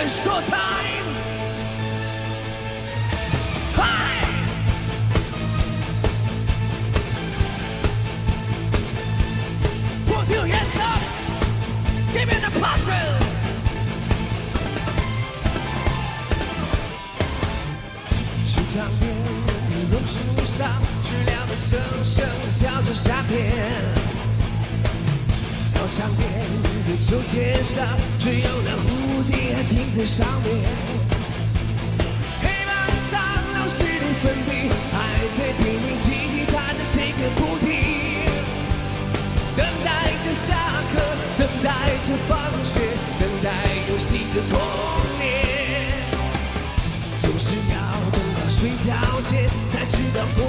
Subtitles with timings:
[0.00, 1.06] Black Panther showtime.
[3.76, 4.12] Hi.
[10.06, 11.00] Put your hands up.
[12.12, 13.18] Give me the passion.
[18.46, 19.14] 池塘边，
[19.90, 20.68] 榕树上，
[21.04, 22.26] 知了的声声
[22.58, 23.34] 叫着夏天。
[25.70, 26.22] 操场边
[26.86, 27.86] 的秋千上，
[28.18, 28.70] 只有那
[29.20, 30.48] 蝴蝶还停在上面。
[32.40, 33.20] 黑板上
[33.54, 34.50] 老师的粉笔
[34.90, 34.96] 还
[35.36, 37.68] 在拼命叽叽喳喳写个不停。
[39.58, 39.88] 等待
[40.24, 40.56] 着下
[40.90, 40.94] 课，
[41.36, 41.68] 等待
[42.06, 42.32] 着放
[42.64, 42.80] 学，
[43.20, 43.46] 等待
[43.90, 44.58] 游戏的童
[45.18, 45.22] 年。
[47.20, 47.76] 总是要
[48.10, 48.88] 等到睡觉
[49.28, 50.40] 前，才知道功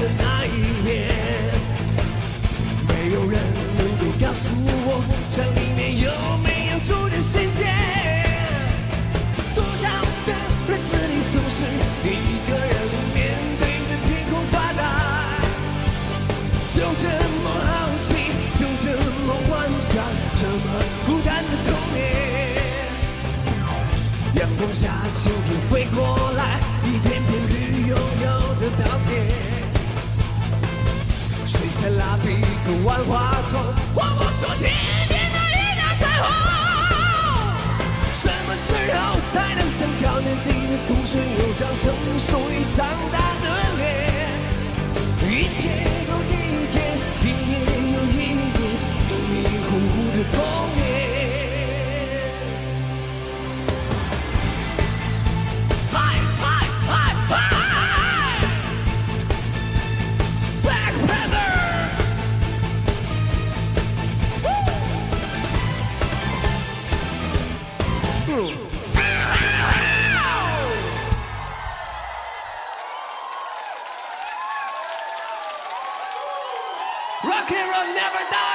[0.00, 0.48] 的那一
[0.82, 0.88] 面。
[2.88, 3.38] 没有人
[3.76, 6.08] 能够告诉我，山里面有
[6.42, 7.58] 没有住着神仙。
[9.54, 9.84] 多少
[10.26, 10.28] 的
[10.68, 11.56] 日子里，总是
[12.04, 12.08] 一
[12.48, 12.74] 个人
[13.14, 13.18] 面
[13.58, 14.80] 对着天空发呆，
[16.72, 17.04] 就这
[17.42, 18.08] 么好奇，
[18.58, 18.96] 就这
[19.26, 19.90] 么幻想，
[20.40, 20.66] 这么
[21.06, 21.98] 孤单的童年。
[24.36, 26.59] 阳光下，秋天飞过来，
[31.80, 33.58] 水彩蜡笔和万花筒，
[33.94, 34.70] 画不出天
[35.08, 36.28] 边的一道彩虹。
[38.20, 39.00] 什么时候
[39.32, 43.46] 才能像高年级的同学，有张成熟与长大的
[43.78, 43.82] 脸？
[45.22, 45.58] 一天
[46.06, 46.30] 又一
[46.70, 46.76] 天，
[47.22, 47.50] 一年
[47.94, 48.44] 又一年，
[49.08, 50.36] 迷迷糊糊的童
[50.76, 50.79] 年。
[77.50, 78.49] Kira never dies.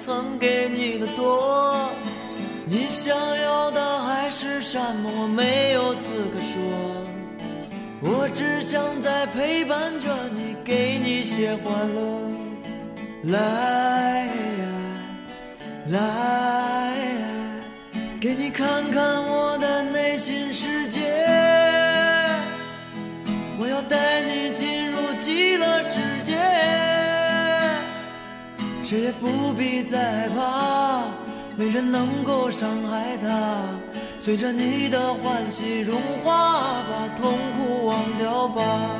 [0.00, 1.90] 曾给你的多。
[2.64, 5.10] 你想要的海是什么？
[5.22, 6.54] 我没有资格说。
[8.02, 12.00] 我只想在陪伴着你，给你些欢乐。
[13.24, 14.64] 来呀，
[15.88, 15.98] 来
[16.96, 17.26] 呀，
[18.18, 21.00] 给你看看我的内心世界。
[23.58, 23.98] 我要带
[28.90, 31.04] 谁也不必再害怕，
[31.54, 33.60] 没人能够伤害他。
[34.18, 38.90] 随着你的欢喜融化，把痛苦忘掉吧。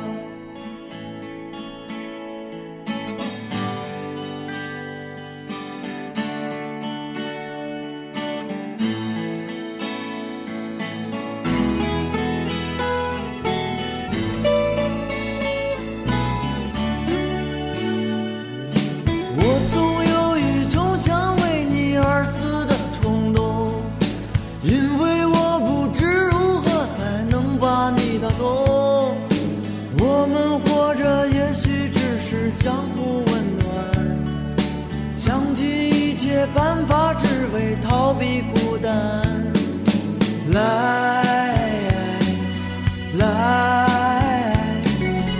[37.81, 38.91] 逃避孤单。
[40.51, 41.23] 来，
[43.17, 43.25] 来，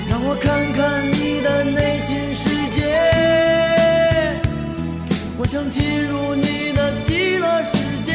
[0.09, 2.95] 让我看看你的内心世界。
[5.37, 8.13] 我想进入你的极乐世界，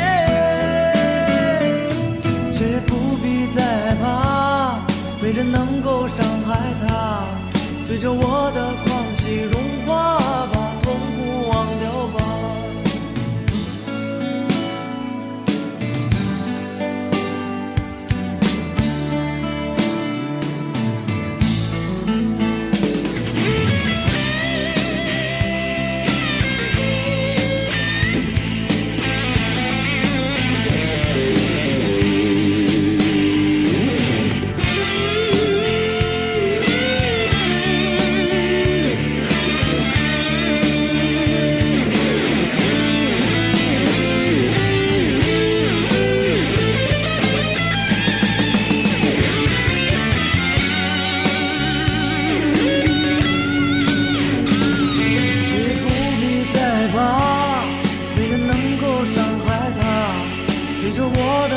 [2.54, 4.78] 谁也不必再害怕
[5.20, 7.26] 没人能够伤害他。
[7.86, 8.65] 随着我的。
[60.86, 61.55] 你着我的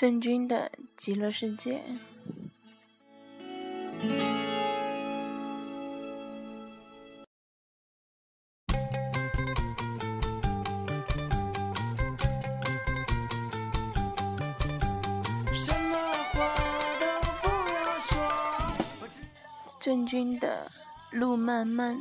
[0.00, 1.82] 郑钧的极乐世界。
[19.80, 20.70] 郑钧的
[21.10, 21.98] 路漫漫。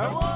[0.00, 0.29] I want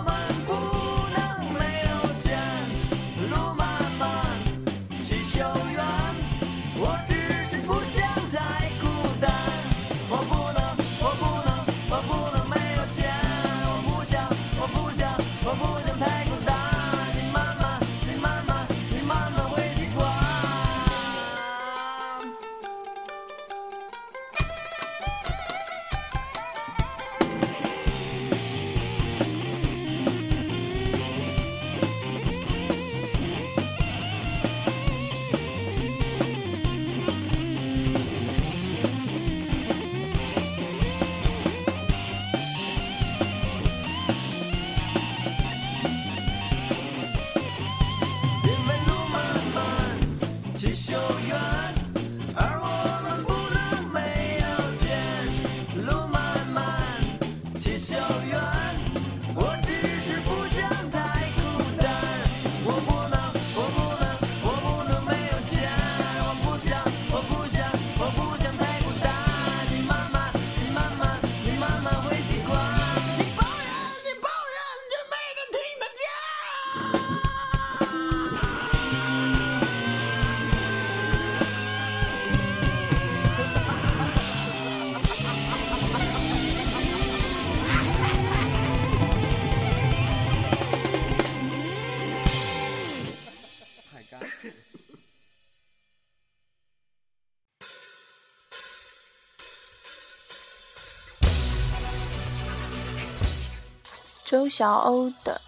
[104.45, 105.41] 周小欧的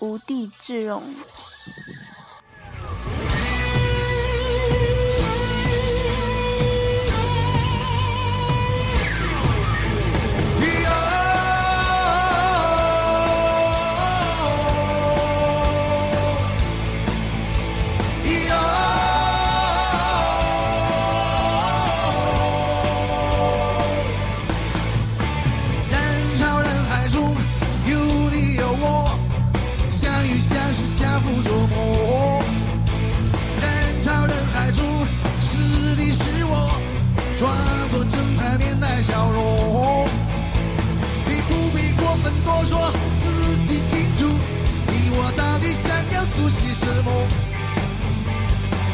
[0.04, 1.00] 《无地自容》。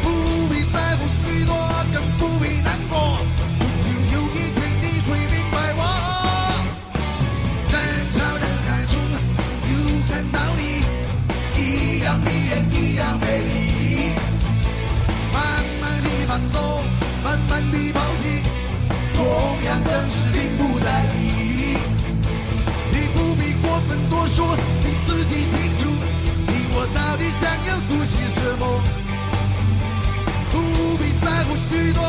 [0.02, 0.08] 不
[0.52, 1.54] 必在乎许多
[1.92, 3.18] 更不必难过
[3.58, 5.82] 终究有一天你会明白我
[7.70, 7.74] 人
[8.12, 8.94] 潮人海中
[9.68, 9.72] 又
[10.08, 10.62] 看到你
[11.60, 14.12] 一样迷人一样美丽
[15.32, 15.36] 慢
[15.80, 16.84] 慢的放松
[17.22, 18.42] 慢慢的抛弃
[19.16, 19.18] 同
[19.64, 21.78] 样仍是并不在意
[22.92, 25.67] 你不必过分多说你自己清
[27.68, 28.80] 要做些什么
[30.50, 32.02] 不必在乎许多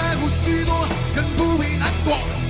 [0.00, 2.49] 在乎许多更不必难过。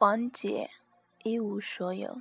[0.00, 0.70] 王姐
[1.24, 2.20] 一无所有。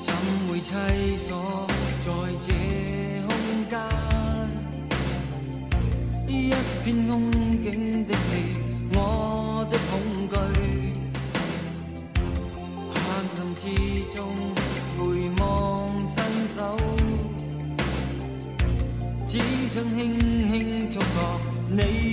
[0.00, 0.60] 从未
[6.86, 7.32] 天空
[7.64, 8.36] 境的是
[8.92, 9.98] 我的恐
[10.30, 10.34] 惧，
[12.94, 13.12] 黑暗
[13.56, 13.66] 之
[14.08, 14.16] 中
[14.96, 15.44] 回望
[16.06, 16.78] 伸手，
[19.26, 22.05] 只想轻轻触碰你。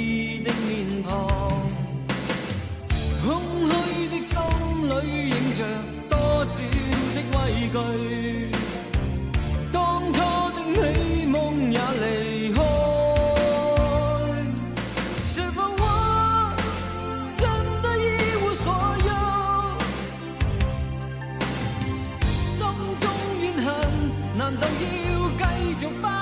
[25.83, 26.13] de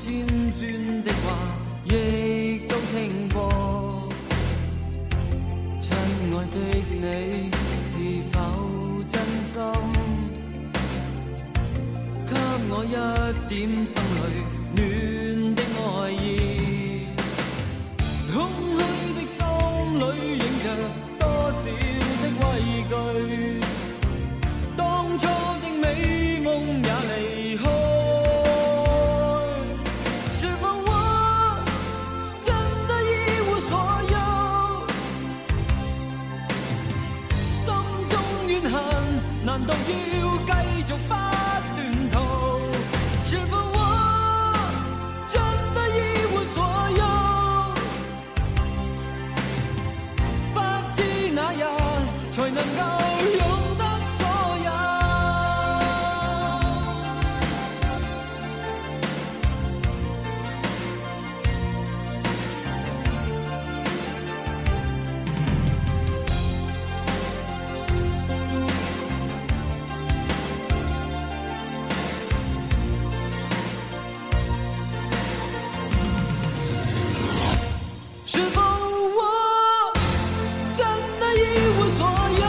[0.00, 1.26] 尖酸的话
[1.84, 4.08] 亦都听过，
[5.80, 5.92] 亲
[6.32, 6.56] 爱的，
[7.00, 7.50] 你
[7.88, 7.92] 是
[8.32, 8.36] 否
[9.08, 9.60] 真心
[12.26, 12.32] 给
[12.70, 14.57] 我一点心里？
[39.48, 41.27] 难道要继续
[78.30, 79.90] 是否我
[80.76, 80.86] 真
[81.18, 81.40] 的一
[81.78, 82.44] 无所有，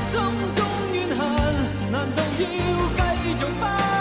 [0.00, 0.12] 心
[0.54, 0.58] 中
[0.92, 1.18] 怨恨
[1.90, 3.95] 难道要继续吗？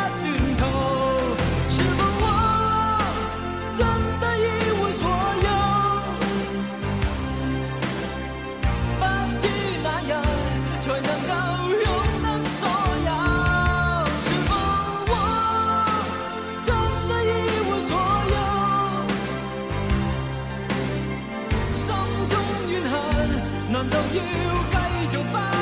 [23.75, 24.23] 难道要
[25.11, 25.54] 继续？